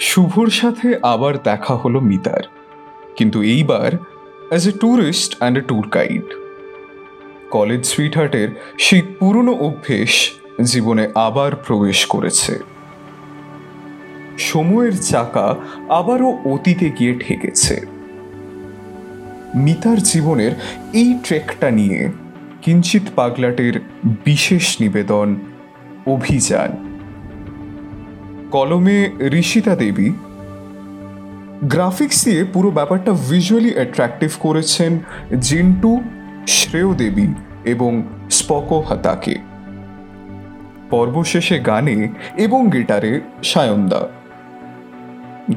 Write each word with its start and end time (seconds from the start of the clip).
শুভর 0.00 0.46
সাথে 0.46 0.98
আবার 1.02 1.42
দেখা 1.42 1.74
হলো 1.74 2.00
মিতার। 2.00 2.42
কিন্তু 3.16 3.42
এইবার 3.42 3.92
as 4.48 4.68
a 4.68 4.72
tourist 4.72 5.36
and 5.38 5.58
a 5.58 5.60
tour 5.60 5.88
guide 5.88 6.22
college 7.50 7.84
সুইটহার্টের 7.84 8.48
সেই 8.78 9.02
পুরনো 9.02 9.52
অভ্যেস 9.52 10.30
জীবনে 10.62 11.08
আবার 11.14 11.56
প্রবেশ 11.56 12.06
করেছে। 12.06 12.58
সময়ের 14.38 14.96
চাকা 14.96 15.56
আবারও 15.88 16.38
অতীতে 16.44 16.90
গিয়ে 16.90 17.14
ঠেকেছে। 17.18 17.86
মিতার 19.54 20.02
জীবনের 20.02 20.50
এই 20.92 21.18
ট্রেকটা 21.24 21.70
নিয়ে 21.70 22.08
কিঞ্চিত 22.62 23.02
পাগলাটের 23.16 23.80
বিশেষ 24.24 24.80
নিবেদন, 24.80 25.36
অভিযান। 26.06 26.89
কলমে 28.50 29.10
ঋষিতা 29.20 29.76
দেবী। 29.76 30.10
গ্রাফিক্স 31.64 32.24
দিয়ে 32.24 32.44
পুরো 32.44 32.70
ব্যাপারটা 32.70 33.12
ভিজুয়ালি 33.12 33.74
অ্যাট্রাকটিভ 33.74 34.30
করেছেন 34.40 34.98
জিন্টু 35.40 36.00
শ্রেয় 36.48 36.94
দেবী 36.94 37.26
এবং 37.64 38.02
স্পকো 38.30 38.80
হাতাকে। 38.80 39.34
পর্ব 40.90 41.24
শেষে 41.24 41.58
গানে 41.58 42.08
এবং 42.36 42.70
গিটারে 42.70 43.20
সায়নদা। 43.44 44.08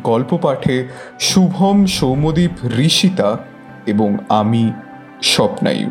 গল্প 0.03 0.37
পাঠে 0.37 0.87
শুভম 1.19 1.85
সৌমদীপ 1.85 2.51
ঋষিতা 2.79 3.37
এবং 3.85 4.17
আমি, 4.29 4.73
স্বপ্নায়ু। 5.21 5.89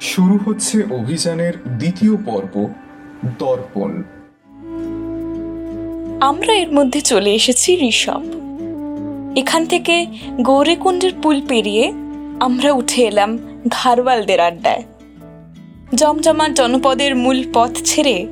শুরু 0.00 0.38
হচ্ছে 0.46 0.82
অভিযানের 0.90 1.52
দ্বিতীয় 1.68 2.16
পর্ব। 2.16 2.68
দর্পণ। 3.38 4.02
আমরা 6.20 6.52
এর 6.52 6.72
মধ্যে 6.72 7.00
চলে 7.00 7.34
এসেছি 7.34 7.88
ঋষভ। 7.88 8.22
এখান 9.36 9.66
থেকে 9.66 10.06
গৌরীকুণ্ডের 10.40 11.12
পুল 11.22 11.40
পেরিয়ে 11.48 11.92
আমরা 12.40 12.72
উঠে 12.72 13.02
এলাম 13.02 13.38
ঘারওয়ালদের 13.68 14.40
আড্ডায়। 14.40 14.82
জমজমাট 15.94 16.50
জনপদের 16.52 17.16
মূল 17.16 17.44
পথ 17.52 17.70
ছেড়ে 17.84 18.26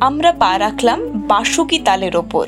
আমরা 0.00 0.32
পা 0.32 0.58
রাখলাম 0.58 1.00
বাসুকি 1.28 1.78
তালের 1.78 2.16
ওপর। 2.16 2.46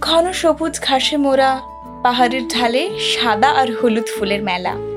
ঘন 0.00 0.32
সবুজ 0.32 0.80
ঘাসে 0.80 1.16
মোড়া 1.16 1.60
পাহাড়ের 2.02 2.48
ঢালে 2.48 2.90
সাদা 3.00 3.50
আর 3.50 3.68
হলুদ 3.82 4.04
ফুলের 4.18 4.42
মেলা। 4.42 4.93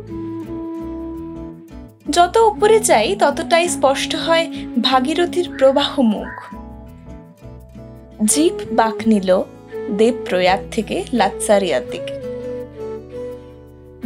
যত 2.09 2.38
উপরে 2.38 2.80
যাই 2.80 3.16
ততটাই 3.16 3.69
স্পষ্ট 3.69 4.16
হয় 4.16 4.52
ভাগীরথীর 4.81 5.47
প্রবাহ 5.58 6.02
মুখ 6.02 6.33
জিপ 8.25 8.53
বাঁক 8.72 8.97
নিল 9.08 9.41
দেবপ্রয়াগ 9.97 10.59
থেকে 10.72 11.03
লাৎসারিয়ার 11.14 11.81
দিকে। 11.91 12.14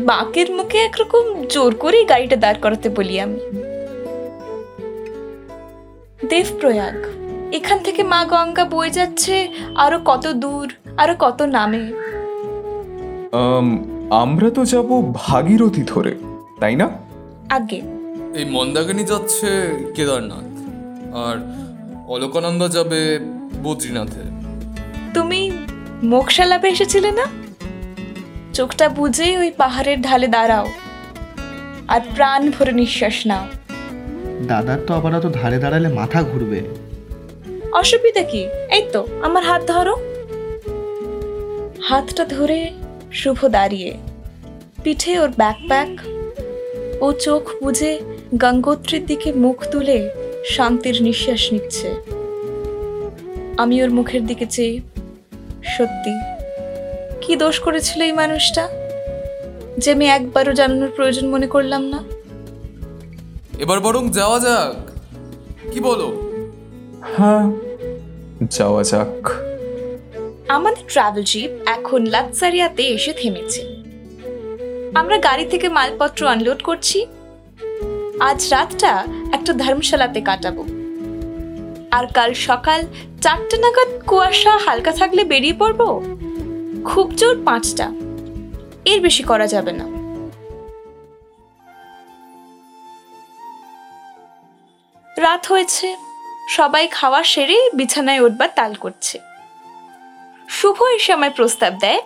বাঁকের 0.05 0.51
মুখে 0.51 0.77
একরকম 0.77 1.47
জোর 1.49 1.75
করেই 1.75 2.05
গাড়িটা 2.05 2.35
দাঁড় 2.35 2.59
করাতে 2.61 2.89
বলি 2.89 3.19
আমি। 3.19 3.39
দেবপ্রয়াগ 6.29 6.97
এখান 7.53 7.79
থেকে 7.79 8.03
মা 8.03 8.25
গঙ্গা 8.25 8.65
বয়ে 8.65 8.89
যাচ্ছে 8.89 9.47
আরও 9.75 9.99
কত 10.05 10.27
দূর 10.27 10.73
আরও 10.97 11.15
কত 11.19 11.41
নামে? 11.41 11.83
আম, 13.31 13.67
আমরা 14.11 14.49
তো 14.49 14.65
যাব 14.65 15.11
ভাগীরথী 15.13 15.83
ধরে 15.87 16.15
তাই 16.59 16.75
না? 16.75 17.10
আগে। 17.57 17.79
এই 18.39 18.45
মন্দাকিনী 18.45 19.03
যাচ্ছে 19.03 19.49
কেদারনাথ 19.95 20.51
আর 21.25 21.35
অলকানন্দা 22.07 22.67
যাবে 22.67 22.99
বদ্রীনাথে। 23.63 24.23
তুমি 25.13 25.41
মোক্ষা 26.03 26.45
লাভে 26.45 26.67
এসেছিলে 26.69 27.11
না? 27.11 27.25
চোখটা 28.53 28.85
বুঝেই 28.89 29.33
ওই 29.37 29.51
পাহাড়ের 29.51 29.99
ঢালে 30.01 30.27
দাঁড়াও 30.27 30.67
আর 31.87 32.01
প্রাণ 32.15 32.41
ভরে 32.51 32.71
নিঃশ্বাস 32.71 33.17
নাও। 33.25 33.45
দাদার 34.47 34.79
তো 34.87 34.91
আবার 34.93 35.11
অত 35.15 35.25
ধারে 35.33 35.57
দাঁড়ালে 35.57 35.89
মাথা 35.99 36.19
ঘুরবে। 36.23 36.59
অসুবিধা 37.71 38.23
কি? 38.23 38.41
এই 38.75 38.83
তো 38.93 39.01
আমার 39.21 39.43
হাত 39.43 39.61
ধরো। 39.67 39.95
হাতটা 41.87 42.23
ধরে 42.25 42.59
শুভ 43.11 43.39
দাঁড়িয়ে 43.47 43.91
পিঠে 44.83 45.13
ওর 45.19 45.31
ব্যাকপ্যাক 45.37 45.91
ও 47.01 47.11
চোখ 47.11 47.49
বুঝে 47.63 48.01
গঙ্গোত্রীর 48.35 49.05
দিকে 49.05 49.33
মুখ 49.33 49.65
তুলে 49.71 50.09
শান্তির 50.45 51.03
নিঃশ্বাস 51.03 51.53
নিচ্ছে। 51.53 51.95
আমি 53.57 53.83
ওর 53.83 53.89
মুখের 53.89 54.25
দিকে 54.25 54.45
চেয়ে 54.45 54.79
সত্যি? 55.63 56.11
কি 57.21 57.35
দোষ 57.35 57.59
করেছিল 57.59 58.01
এই 58.01 58.11
মানুষটা? 58.11 58.69
যে 59.77 59.91
আমি 59.91 60.07
একবারও 60.07 60.53
জানানোর 60.53 60.91
প্রয়োজন 60.95 61.27
মনে 61.27 61.47
করলাম 61.47 61.83
না? 61.83 62.03
এবার 63.59 63.79
বরং 63.79 64.09
যাওয়া 64.09 64.39
যাক। 64.39 64.75
কি 65.73 65.79
বলো? 65.79 66.37
হ্যাঁ 67.17 67.51
যাওয়া 68.49 68.83
যাক। 68.83 69.29
আমাদের 70.47 70.83
ট্রাভেল 70.87 71.23
জিপ 71.23 71.51
এখন 71.65 72.05
লাক্সারিয়াতে 72.05 72.83
এসে 72.83 73.13
থেমেছে। 73.13 73.70
আমরা 74.95 75.17
গাড়ি 75.17 75.45
থেকে 75.45 75.69
মালপত্র 75.69 76.27
আনলোড 76.27 76.63
করছি। 76.63 77.07
আজ 78.19 78.47
রাতটা 78.49 79.03
একটা 79.33 79.53
ধর্মশালাতে 79.53 80.21
কাটাবো। 80.21 80.65
আর 81.91 82.07
কাল 82.13 82.33
সকাল 82.33 82.81
চারটে 83.21 83.57
নাগাদ 83.57 84.05
কুয়াশা 84.07 84.57
হালকা 84.57 84.91
থাকলে 84.91 85.23
বেরিয়ে 85.23 85.53
পড়ব? 85.53 86.01
খুব 86.85 87.13
জোর 87.13 87.41
পাঁচটা। 87.45 87.91
এর 88.85 89.01
বেশি 89.01 89.23
করা 89.23 89.47
যাবে 89.47 89.71
না। 89.71 89.85
রাত 95.17 95.45
হয়েছে। 95.45 95.97
সবাই 96.49 96.87
খাওয়া 96.87 97.23
সেরে 97.23 97.69
বিছানায় 97.73 98.19
উঠবার 98.19 98.49
তাল 98.55 98.73
করছে। 98.73 99.19
শুভ 100.49 100.83
এসে 100.83 101.13
আমায় 101.13 101.31
প্রস্তাব 101.31 101.73
দেয় 101.79 102.01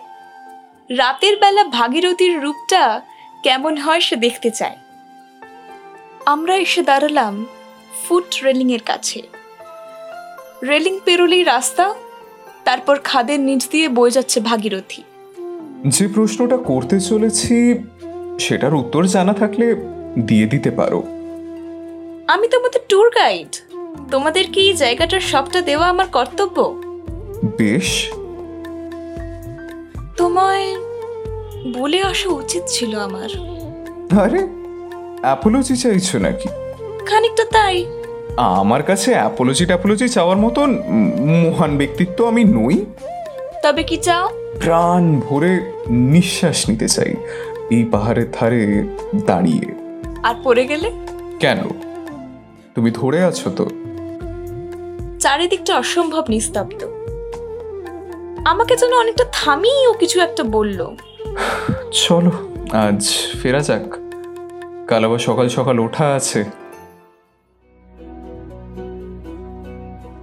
রাতের 0.90 1.36
বেলা 1.36 1.64
ভাগীরথীর 1.64 2.42
রূপটা 2.42 3.00
কেমন 3.42 3.76
হয় 3.76 4.00
সে 4.00 4.16
দেখতে 4.16 4.50
চায়। 4.50 4.76
আমরা 6.26 6.56
এসে 6.56 6.82
দাঁড়ালাম 6.82 7.46
ফুট 8.04 8.44
রেলিং 8.44 8.72
এর 8.72 8.80
কাছে। 8.80 9.22
রেলিং 10.66 10.98
পেরোলেই 11.04 11.44
রাস্তা 11.44 11.94
তারপর 12.64 12.96
খাদের 13.04 13.40
নিচ 13.40 13.68
দিয়ে 13.70 13.88
বয়ে 13.88 14.10
যাচ্ছে 14.10 14.40
ভাগীরথী। 14.40 15.02
যে 15.86 16.08
প্রশ্নটা 16.08 16.56
করতে 16.56 17.00
চলেছি 17.00 17.74
সেটার 18.38 18.74
উত্তর 18.74 19.02
জানা 19.06 19.32
থাকলে 19.32 19.66
দিয়ে 20.26 20.46
দিতে 20.46 20.70
পারো। 20.70 21.02
আমি 22.28 22.48
তোমাদের 22.48 22.80
ট্যুর 22.88 23.10
গাইড 23.10 23.52
তোমাদের 24.10 24.44
কি 24.52 24.60
এই 24.60 24.74
জায়গাটার 24.74 25.20
সবটা 25.20 25.60
দেওয়া 25.60 25.88
আমার 25.88 26.06
কর্তব্য? 26.06 26.58
বেশ। 27.56 27.88
তোমায় 30.16 30.66
বলে 31.72 32.02
আসা 32.02 32.28
উচিত 32.28 32.62
ছিল 32.66 32.98
আমার। 32.98 33.30
আরে 34.24 34.40
অ্যাপোলজি 35.22 35.76
চাইছো 35.76 36.18
নাকি? 36.18 36.48
খানিকটা 37.06 37.44
তাই। 37.52 37.86
আমার 38.38 38.82
কাছে 38.82 39.14
অ্যাপোলজি 39.14 39.66
ট্যাপোলজি 39.66 40.08
চাওয়ার 40.08 40.36
মতন 40.36 40.78
মহান 41.44 41.78
ব্যক্তিত্ব 41.78 42.26
আমি 42.26 42.44
নই। 42.44 42.84
তবে 43.62 43.82
কি 43.82 43.96
চাও? 43.96 44.28
প্রাণ 44.60 45.20
ভরে 45.20 45.60
নিঃশ্বাস 45.88 46.68
নিতে 46.68 46.88
চাই 46.88 47.14
এই 47.70 47.84
পাহাড়ের 47.84 48.28
ধারে 48.32 48.84
দাঁড়িয়ে। 49.26 49.66
আর 50.22 50.34
পড়ে 50.44 50.66
গেলে? 50.66 50.90
কেন? 51.40 51.58
তুমি 52.74 52.90
ধরে 52.90 53.22
আছো 53.22 53.50
তো। 53.50 53.64
চারিদিকটা 55.20 55.78
অসম্ভব 55.78 56.24
নিস্তব্ধ। 56.28 56.80
আমাকে 58.46 58.76
যেন 58.76 58.92
অনেকটা 58.92 59.24
থামিয়ে 59.32 59.88
ও 59.88 59.92
কিছু 59.92 60.20
একটা 60.20 60.42
বলল। 60.42 60.80
চলো 61.92 62.32
আজ 62.72 63.02
ফেরা 63.42 63.60
যাক। 63.60 63.86
কাল 64.88 65.04
আবার 65.04 65.18
সকাল 65.18 65.48
সকাল 65.48 65.78
ওঠা 65.78 66.06
আছে। 66.14 66.44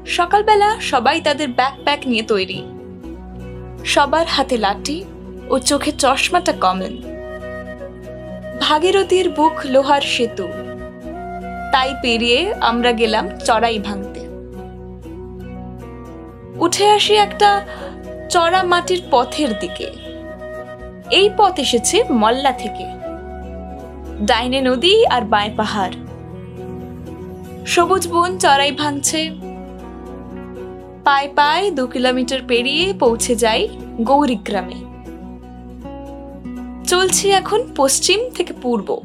সকালবেলা 0.05 0.69
সবাই 0.81 1.21
তাদের 1.21 1.47
ব্যাকপ্যাক 1.47 1.99
নিয়ে 2.05 2.23
তৈরি। 2.23 2.59
সবার 3.85 4.25
হাতে 4.27 4.57
লাঠি 4.57 5.05
ও 5.49 5.59
চোখে 5.59 5.91
চশমাটা 5.91 6.53
কমন 6.61 6.93
ভাগীরথীর 8.61 9.29
বুক 9.29 9.55
লোহার 9.65 10.01
সেতু। 10.01 10.47
তাই 11.71 11.95
পেরিয়ে 12.01 12.53
আমরা 12.61 12.91
গেলাম 12.91 13.25
চড়াই 13.45 13.79
ভাঙতে। 13.79 14.21
উঠে 16.59 16.85
আসি 16.89 17.13
একটা 17.15 17.49
চড়া 18.29 18.63
মাটির 18.63 19.01
পথের 19.11 19.59
দিকে। 19.59 19.87
এই 21.11 21.29
পথ 21.37 21.59
এসেছে 21.59 22.03
মল্লা 22.11 22.51
থেকে। 22.51 22.85
ডাইনে 24.25 24.61
নদী 24.61 25.05
আর 25.05 25.21
বাঁয় 25.21 25.51
পাহাড়। 25.57 25.93
সবুজ 27.65 28.07
বন 28.07 28.37
চড়াই 28.37 28.71
ভাঙছে। 28.71 29.29
পায়ে 31.03 31.29
পায়ে 31.35 31.71
দু 31.71 31.87
কিলোমিটার 31.87 32.39
পেরিয়ে 32.47 32.93
পৌঁছে 32.99 33.35
যাই 33.35 33.67
গৌরীগ্রামে 34.01 34.79
চলছি 36.87 37.31
এখন 37.31 37.63
পশ্চিম 37.75 38.19
থেকে 38.35 38.53
পূর্ব। 38.61 39.01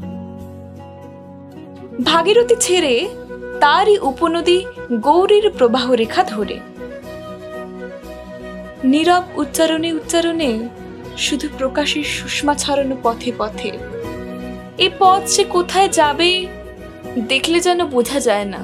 ভাগীরথী 2.05 2.55
ছেড়ে 2.61 3.09
তারই 3.61 3.99
উপনদী 3.99 4.65
গৌরীর 4.93 5.51
প্রবাহ 5.51 5.93
রেখা 5.93 6.25
ধরে। 6.25 6.61
নীরব 8.85 9.23
উচ্চারণে 9.35 9.93
উচ্চারণে 9.93 10.69
শুধু 11.19 11.49
প্রকাশের 11.59 12.05
সুষমা 12.05 12.55
ছড়ানো 12.55 12.97
পথে 13.03 13.33
পথে। 13.39 13.73
এ 14.79 14.91
পথ 14.99 15.27
সে 15.27 15.45
কোথায় 15.45 15.89
যাবে 15.89 16.47
দেখলে 17.29 17.61
যেন 17.61 17.85
বোঝা 17.85 18.21
যায় 18.21 18.45
না। 18.45 18.59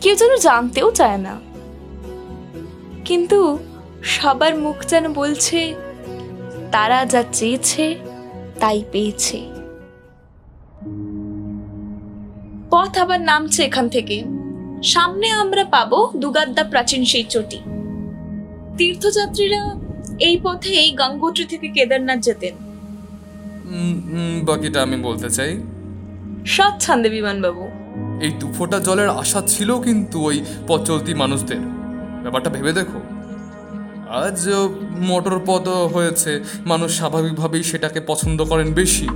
কেউ 0.00 0.14
যেন 0.14 0.36
জানতেও 0.36 0.90
চায় 0.90 1.16
না। 1.16 1.40
কিন্তু 3.04 3.58
সবার 4.02 4.56
মুখ 4.56 4.76
যেন 4.86 5.12
বলছে, 5.12 5.74
তারা 6.72 7.04
যা 7.04 7.24
চেয়েছে, 7.32 7.96
তাই 8.60 8.82
পেয়েছে। 8.92 9.50
পথ 12.70 12.98
আবার 12.98 13.20
নামছে 13.20 13.64
এখান 13.64 13.88
থেকে। 13.88 14.24
সামনে 14.82 15.30
আমরা 15.30 15.64
পাবো 15.64 16.10
দুগাদ্দা 16.16 16.64
প্রাচীন 16.64 17.04
সেই 17.04 17.24
চটি। 17.24 17.58
তীর্থযাত্রীরা 18.78 19.62
এই 20.28 20.36
পথে 20.44 20.70
এই 20.84 20.90
গঙ্গোত্রী 21.00 21.44
থেকে 21.52 21.68
কেদারনাথ 21.76 22.20
যেতেন। 22.26 22.54
বাকিটা 24.48 24.78
আমি 24.86 24.96
বলতে 25.08 25.28
চাই। 25.36 25.52
স্বচ্ছন্দে 26.54 27.08
বিমানবাবু 27.16 27.64
এই 28.24 28.32
দু 28.40 28.46
ফোঁটা 28.56 28.78
জলের 28.86 29.10
আশা 29.22 29.40
ছিল 29.52 29.70
কিন্তু 29.86 30.16
ওই 30.28 30.36
পথ 30.68 30.80
চলতি 30.88 31.12
মানুষদের। 31.22 31.62
ব্যাপারটা 32.22 32.50
ভেবে 32.56 32.72
দেখো। 32.78 32.98
আজ 34.22 34.38
মোটর 35.08 35.36
পথ 35.48 35.64
হয়েছে 35.94 36.32
মানুষ 36.70 36.90
স্বাভাবিকভাবেই 37.00 37.64
সেটাকে 37.70 38.00
পছন্দ 38.10 38.38
করেন 38.50 38.68
বেশি। 38.80 39.06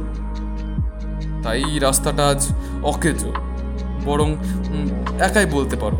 তাই 1.45 1.63
রাস্তাটা 1.87 2.23
আজ 2.33 2.43
অকেজো 2.93 3.31
বরং 4.07 4.29
একাই 5.27 5.47
বলতে 5.57 5.77
পারো। 5.83 5.99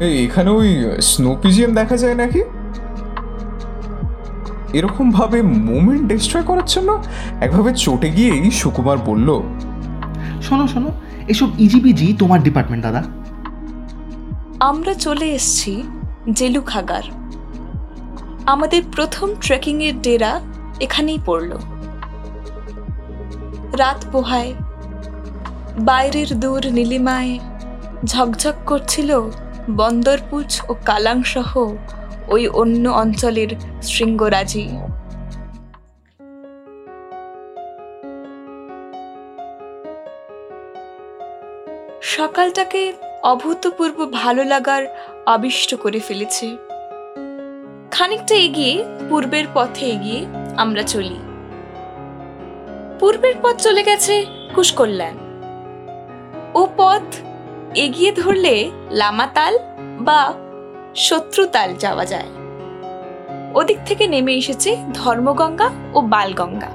এখানে 0.00 0.50
ওই 0.50 0.68
স্নো 1.02 1.36
পিজিয়ান 1.42 1.74
দেখা 1.74 1.96
যায় 1.96 2.14
নাকি? 2.14 2.42
এরকম 4.72 5.10
ভাবে 5.10 5.42
মোমেন্ট 5.42 6.02
ডিস্ট্রয় 6.02 6.44
করার 6.44 6.66
জন্য 6.66 7.02
একভাবে 7.40 7.74
চটে 7.74 8.10
গিয়েই 8.10 8.50
সুকুমার 8.50 8.98
বলল 8.98 9.28
শোনো 10.42 10.66
শোনো 10.68 10.90
এসব 11.28 11.48
ইজিবিজি 11.58 12.16
তোমার 12.18 12.42
ডিপার্টমেন্ট 12.42 12.84
দাদা। 12.84 13.02
আমরা 14.60 14.94
চলে 14.94 15.26
এসেছি 15.30 15.82
জেলু 16.32 16.62
খাগার 16.62 17.02
আমাদের 18.46 18.82
প্রথম 18.96 19.28
ট্রেকিং 19.40 19.82
এর 19.82 20.00
ডেরা 20.02 20.40
এখানেই 20.80 21.18
পড়ল। 21.26 21.50
রাত 23.78 24.04
পোহায় 24.12 24.54
বাইরের 25.78 26.40
দূর 26.40 26.66
নীলিমায় 26.72 27.38
ঝকঝক 28.04 28.54
করছিল 28.66 29.30
বন্দরপুচ 29.76 30.60
ও 30.68 30.74
কালাং 30.84 31.22
সহ 31.22 31.74
ওই 32.28 32.48
অন্য 32.48 32.88
অঞ্চলের 32.88 33.48
শৃঙ্গরাজি। 33.82 34.68
সকালটাকে 42.02 42.92
অভূতপূর্ব 43.22 44.10
ভালো 44.12 44.44
লাগার 44.44 44.86
আবিষ্ট 45.26 45.74
করে 45.74 46.00
ফেলেছে। 46.00 46.56
খানিকটা 47.90 48.34
এগিয়ে 48.34 48.84
পূর্বের 49.08 49.46
পথে 49.54 49.86
এগিয়ে 49.86 50.26
আমরা 50.56 50.82
চলি। 50.82 51.18
পূর্বের 53.00 53.34
পথ 53.42 53.56
চলে 53.62 53.82
গেছে 53.82 54.24
কুশকল্যাণ। 54.54 55.16
ও 56.54 56.68
পথ 56.76 57.02
এগিয়ে 57.74 58.12
ধরলে 58.12 58.70
লামাতাল 58.90 59.58
বা 60.00 60.34
শত্রুতাল 60.96 61.74
যাওয়া 61.74 62.04
যায়। 62.04 62.28
ওদিক 63.54 63.78
থেকে 63.86 64.06
নেমে 64.06 64.34
এসেছে 64.34 64.76
ধর্মগঙ্গা 64.94 65.70
ও 65.94 66.00
বালগঙ্গা। 66.00 66.68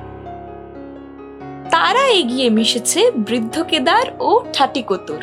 তারা 1.69 2.07
এগিয়ে 2.07 2.49
মিশেছে 2.49 3.11
বৃদ্ধ 3.11 3.63
কেদার 3.63 4.03
ও 4.19 4.45
ঠাটিকতুর 4.53 5.21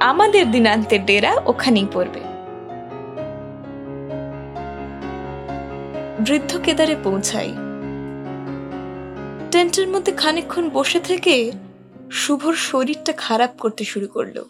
আমাদের 0.00 0.50
দিনান্তের 0.50 1.04
ডেরা 1.04 1.42
ওখানেই 1.46 1.86
পড়বে। 1.92 2.20
বৃদ্ধ 6.20 6.58
কেদারে 6.64 6.96
পৌঁছাই। 7.04 7.52
টেন্টের 9.50 9.88
মধ্যে 9.88 10.12
খানিকক্ষণ 10.12 10.70
বসে 10.70 11.00
থেকে 11.00 11.52
শুভর 12.12 12.52
শরীরটা 12.52 13.12
খারাপ 13.12 13.50
করতে 13.58 13.84
শুরু 13.84 14.06
করল। 14.06 14.44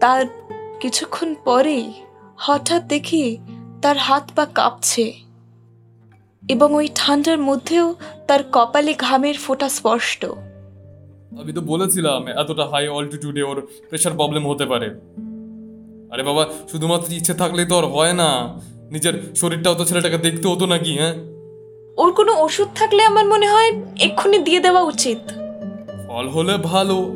তার 0.00 0.26
কিছুক্ষণ 0.80 1.34
পরেই 1.44 1.92
হঠাৎ 2.36 2.82
দেখি 2.84 3.38
তার 3.82 3.96
হাত 3.96 4.30
পা 4.36 4.46
কাঁপছে 4.46 5.12
এবং 6.48 6.74
ওই 6.74 6.88
ঠান্ডার 6.94 7.38
মধ্যেও 7.38 7.94
তার 8.26 8.42
কপালে 8.52 8.94
ঘামের 8.98 9.34
ফোঁটা 9.38 9.68
স্পষ্ট। 9.68 10.24
আমি 11.40 11.52
তো 11.52 11.60
বলেছিলাম 11.60 12.28
এতটা 12.28 12.66
হাই 12.66 12.88
অল্টিটিউডে 12.88 13.42
ওর 13.42 13.66
প্রেশার 13.88 14.12
প্রবলেম 14.12 14.48
হতে 14.48 14.66
পারে। 14.66 14.88
আরে 16.10 16.22
বাবা 16.22 16.46
শুধুমাত্র 16.70 17.12
ইচ্ছে 17.12 17.34
থাকলেই 17.34 17.66
তো 17.66 17.78
আর 17.78 17.84
হয় 17.84 18.12
না। 18.12 18.58
নিজের 18.90 19.14
শরীরটাও 19.36 19.74
তো 19.74 19.84
ছেলেটাকে 19.84 20.18
দেখতে 20.18 20.48
হতো 20.48 20.66
নাকি 20.66 20.98
হ্যাঁ? 20.98 21.14
ওর 21.96 22.12
কোনো 22.12 22.32
ওষুধ 22.42 22.68
থাকলে 22.74 23.02
আমার 23.04 23.26
মনে 23.26 23.46
হয় 23.46 23.70
এক্ষুনি 24.00 24.38
দিয়ে 24.38 24.60
দেওয়া 24.60 24.82
উচিত। 24.82 25.18
ফল 26.10 26.28
হলে 26.28 26.56
ভালো 26.56 27.12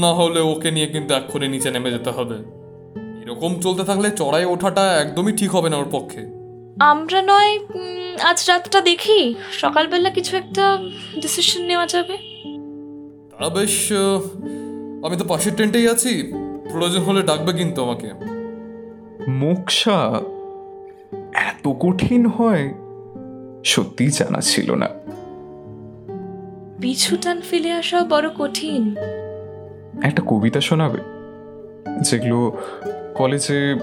না 0.00 0.14
হলে 0.14 0.40
ওকে 0.40 0.70
নিয়ে 0.70 0.86
কিন্তু 0.86 1.14
এক্ষুনি 1.14 1.48
নিচে 1.48 1.70
নেমে 1.70 1.90
যেতে 1.90 2.10
হবে। 2.10 2.34
এরকম 3.24 3.60
চলতে 3.60 3.84
থাকলে 3.84 4.10
চড়াই 4.10 4.44
ওঠাটা 4.44 4.96
একদমই 4.96 5.32
ঠিক 5.32 5.50
হবে 5.54 5.70
না 5.70 5.76
ওর 5.76 5.86
পক্ষে। 5.90 6.26
আমরা 6.80 7.22
নয় 7.22 7.58
উম, 7.58 8.16
আজ 8.22 8.44
রাতটা 8.48 8.80
দেখি। 8.80 9.34
সকালবেলা 9.52 10.10
কিছু 10.10 10.36
একটা 10.36 10.78
ডিসিশন 11.22 11.62
নেওয়া 11.62 11.86
যাবে। 11.86 12.16
তা 13.30 13.48
বেশ 13.48 13.92
আহ, 13.92 14.20
আমি 15.06 15.16
তো 15.16 15.24
পাশের 15.24 15.54
টেন্টেই 15.56 15.88
আছি। 15.88 16.32
প্রয়োজন 16.72 17.00
হলে 17.00 17.22
ডাকবে 17.22 17.52
কিন্তু 17.52 17.82
আমাকে। 17.82 18.10
মোক্ষা 19.28 20.20
এত 21.34 21.68
কঠিন 21.68 22.26
হয়? 22.26 22.74
সত্যি 23.64 24.08
জানা 24.08 24.40
ছিল 24.40 24.74
না। 24.74 24.88
পিছু 26.80 27.16
টান 27.16 27.40
ফেলে 27.40 27.72
আসা 27.72 28.04
বড় 28.04 28.28
কঠিন। 28.38 28.96
একটা 30.02 30.22
কবিতা 30.26 30.60
শোনাবে? 30.60 30.98
যেগুলো 32.00 32.58
কলেজে 33.14 33.76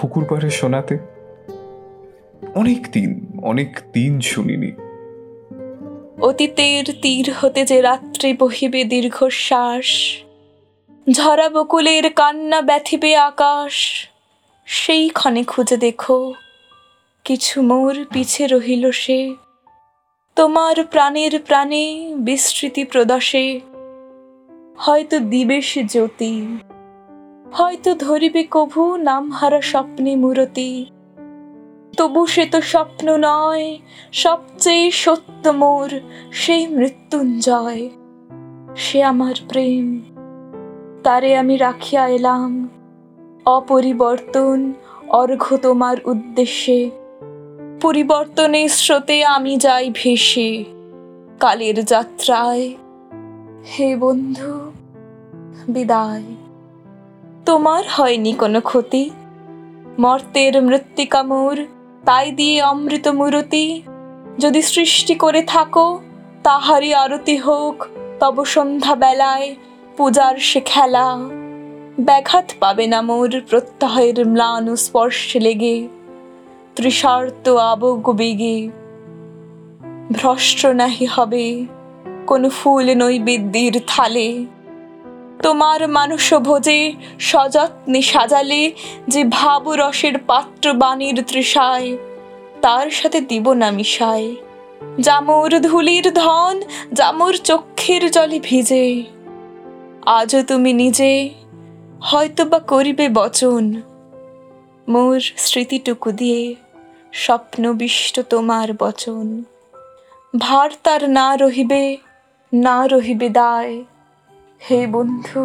পুকুর 0.00 0.24
পাড়ে 0.24 0.50
শোনাতে 0.50 0.98
অনেক 2.54 2.86
দিন 2.92 3.26
অনেক 3.42 3.80
দিন 3.92 4.20
শুনিনি। 4.20 4.72
অতীতের 6.20 6.84
তীর 7.02 7.32
হতে 7.40 7.64
যে 7.64 7.80
রাত্রে 7.80 8.34
বহিবে 8.38 8.84
দীর্ঘশ্বাস 8.84 9.86
ঝরা 11.12 11.48
বকুলের 11.48 12.10
কান্না 12.10 12.62
ব্যথিবে 12.62 13.16
আকাশ 13.16 13.74
সেই 14.66 15.08
ক্ষণে 15.08 15.44
খুঁজে 15.44 15.76
দেখো 15.76 16.34
কিছু 17.24 17.62
মোর 17.62 18.04
পিছে 18.12 18.46
রহিল 18.46 18.90
সে। 18.90 19.45
তোমার 20.36 20.76
প্রাণের 20.90 21.40
প্রাণে 21.46 21.84
বিস্তৃতি 22.18 22.84
প্রদশে 22.84 23.60
হয়তো 24.78 25.18
দিবে 25.18 25.60
সে 25.60 25.82
জ্যোতি, 25.84 26.34
হয়তো 27.52 27.94
ধরিবে 27.94 28.42
কভু 28.50 28.96
নামহারা 28.96 29.60
স্বপ্নে 29.60 30.16
মূরতি। 30.16 30.86
তবু 31.96 32.26
সে 32.26 32.44
তো 32.46 32.60
স্বপ্ন 32.62 33.06
নয়, 33.16 33.78
সবচেয়ে 34.12 34.90
সত্য 34.90 35.48
মোর 35.48 35.90
সেই 36.32 36.66
মৃত্যুঞ্জয়। 36.66 37.88
সে 38.76 38.98
আমার 39.02 39.34
প্রেম, 39.48 39.86
তারে 41.02 41.30
আমি 41.36 41.56
রাখিয়া 41.56 42.08
এলাম। 42.08 42.50
অপরিবর্তন 43.46 44.72
অর্ঘ্য 45.08 45.56
তোমার 45.56 45.96
উদ্দেশ্যে। 46.04 46.90
পরিবর্তনের 47.80 48.68
স্রোতে 48.68 49.24
আমি 49.24 49.56
যাই 49.56 49.90
ভেসে। 49.94 50.64
কালের 51.40 51.84
যাত্রায়। 51.84 52.74
হে 53.78 53.96
বন্ধু, 53.96 54.72
বিদায়। 55.68 56.22
তোমার 57.46 57.84
হয়নি 57.90 58.32
কোনো 58.32 58.60
ক্ষতি। 58.60 59.10
মর্তের 59.98 60.62
মৃত্তিকা 60.62 61.22
মোর, 61.22 61.66
তাই 62.04 62.30
দিয়ে 62.30 62.62
অমৃত 62.62 63.08
মূরতি। 63.08 63.82
যদি 64.38 64.62
সৃষ্টি 64.62 65.14
করে 65.14 65.42
থাকো, 65.42 66.00
তাহারই 66.42 66.94
আরতি 66.94 67.36
হোক। 67.36 67.86
তব 68.20 68.44
সন্ধ্যা 68.44 68.94
বেলায় 68.94 69.56
পূজার 69.96 70.36
সে 70.36 70.60
খেলা। 70.60 71.16
ব্যাঘাত 72.00 72.52
পাবে 72.60 72.86
না 72.86 73.02
মোর 73.02 73.40
প্রত্যহের 73.50 74.26
ম্লান 74.26 74.76
স্পর্শে 74.76 75.40
লেগে। 75.40 75.88
তৃষার্ত 76.76 77.48
আবগ 77.48 78.12
বেগে 78.12 78.68
ভ্রষ্ট 80.12 80.66
নাহি 80.66 81.06
হবে 81.06 81.66
কোন 82.26 82.48
ফুল 82.48 82.94
নৈবেদ্যের 82.94 83.72
থালে। 83.86 84.44
তোমার 85.42 85.88
মানুষ 85.88 86.34
ভোজে 86.34 86.92
সযত্নে 87.20 88.02
সাজালে 88.02 88.72
যে 89.08 89.24
ভাব 89.24 89.70
রসের 89.70 90.18
পাত্র 90.18 90.72
বাণীর 90.72 91.24
তৃষায়, 91.26 91.96
তার 92.62 92.90
সাথে 92.90 93.20
দিব 93.20 93.52
না 93.52 93.70
মিশায়। 93.70 94.34
জামুর 95.00 95.60
ধুলির 95.60 96.14
ধন 96.14 96.62
জামুর 96.92 97.36
চক্ষের 97.36 98.10
জলে 98.10 98.40
ভিজে। 98.42 99.02
আজও 100.06 100.42
তুমি 100.42 100.72
নিজে 100.72 101.30
হয়তো 102.00 102.44
বা 102.44 102.58
করিবে 102.58 103.08
বচন। 103.08 103.74
মোর 104.88 105.20
স্মৃতিটুকু 105.36 106.12
দিয়ে। 106.12 106.54
স্বপ্নবিষ্ট 107.16 108.20
তোমার 108.30 108.68
বচন। 108.78 109.42
ভার 110.38 110.70
তার 110.82 111.10
না 111.10 111.36
রহিবে 111.36 111.96
না 112.54 112.86
রহিবে 112.86 113.28
দায়। 113.28 113.84
হে 114.70 114.86
বন্ধু, 114.86 115.42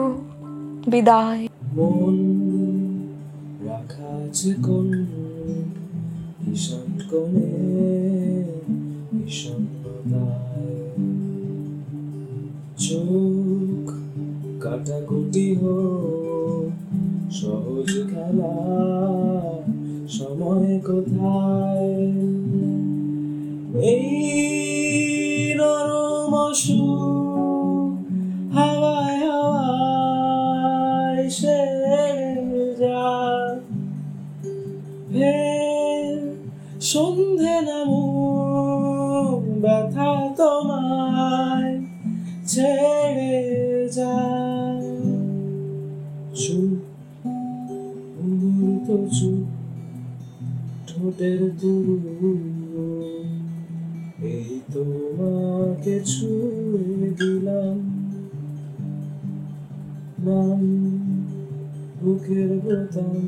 বিদায়। 0.88 1.48
মন 1.74 2.18
রাখা 3.66 4.08
আছে 4.26 4.54
কোন 4.54 5.06
ভীষণ 6.46 7.00
কোণে 7.10 7.52
বিষণ্ণতায় 9.12 10.76
চোখ 12.78 13.88
কাটাকুটি 14.64 15.56
হোক, 15.56 16.72
সহজ 17.32 17.92
খেলা। 18.10 19.21
সময় 20.18 20.72
কোথায়? 20.88 21.92
এই 23.92 25.56
নরম 25.60 26.34
হাওয়ায় 28.56 29.18
হাওয়ায় 29.28 29.70
সে 31.30 31.60
ফের 35.12 36.08
সন্ধে 36.82 37.56
নামুক, 37.68 39.42
ব্যথা 39.64 40.12
তোমায় 40.38 41.74
ছেড়ে 42.52 43.38
যায়। 43.98 44.88
চুপ 46.42 46.72
চুপ 49.18 49.41
ঠোঁটের 50.92 51.42
এই 54.24 54.50
তোমাকে 54.74 55.96
ছুঁয়ে 56.06 57.10
দিলাম। 57.20 57.78
নাম 60.26 60.62
বুকের 62.02 62.52
বোতাম 62.64 63.24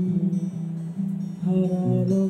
হারালো 1.43 2.21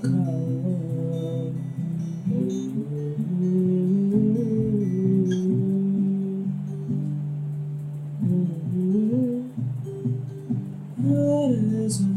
লুকিয়েছে 11.04 12.13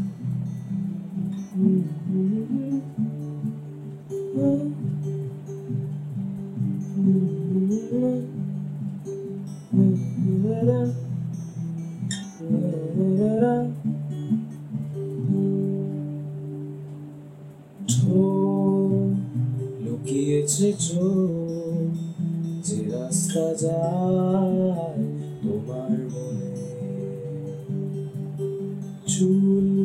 রাস্তা 23.17 23.47
যায় 23.63 25.01
তোমার 25.43 25.99
মনে। 26.13 26.49
চুল 29.07 29.76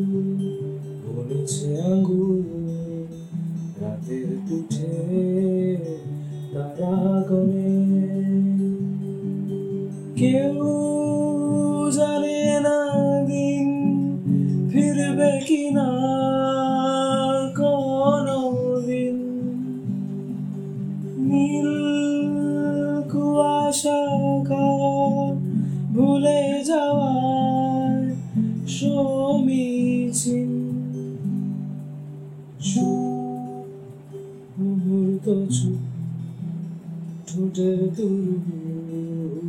ঠোঁটের 37.95 38.39
দূর 38.45 39.45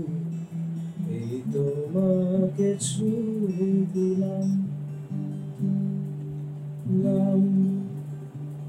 এই 1.10 1.32
তোমাকে 1.52 2.68
ছুঁয়ে 2.80 3.70
দিলাম। 3.92 4.48
নাম 7.02 7.42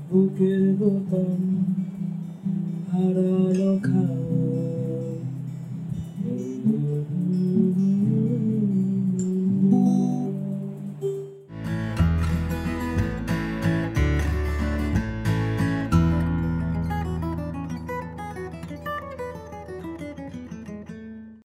বুকের 0.10 0.64
বোতাম 0.80 1.42
হারালো 2.90 3.72
খাম 3.84 4.35